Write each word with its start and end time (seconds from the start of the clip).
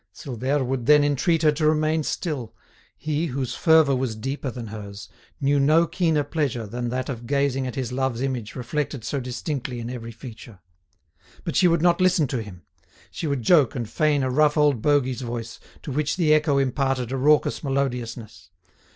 Silvère 0.15 0.65
would 0.65 0.87
then 0.87 1.03
entreat 1.03 1.43
her 1.43 1.51
to 1.51 1.67
remain 1.67 2.01
still; 2.01 2.55
he, 2.97 3.27
whose 3.27 3.53
fervour 3.53 3.95
was 3.95 4.15
deeper 4.15 4.49
than 4.49 4.65
hers, 4.65 5.07
knew 5.39 5.59
no 5.59 5.85
keener 5.85 6.23
pleasure 6.23 6.65
than 6.65 6.89
that 6.89 7.07
of 7.07 7.27
gazing 7.27 7.67
at 7.67 7.75
his 7.75 7.91
love's 7.91 8.19
image 8.23 8.55
reflected 8.55 9.03
so 9.03 9.19
distinctly 9.19 9.79
in 9.79 9.91
every 9.91 10.09
feature. 10.11 10.57
But 11.43 11.55
she 11.55 11.67
would 11.67 11.83
not 11.83 12.01
listen 12.01 12.25
to 12.29 12.41
him; 12.41 12.63
she 13.11 13.27
would 13.27 13.43
joke 13.43 13.75
and 13.75 13.87
feign 13.87 14.23
a 14.23 14.31
rough 14.31 14.57
old 14.57 14.81
bogey's 14.81 15.21
voice, 15.21 15.59
to 15.83 15.91
which 15.91 16.15
the 16.17 16.33
echo 16.33 16.57
imparted 16.57 17.11
a 17.11 17.15
raucous 17.17 17.61
melodiousness. 17.63 18.49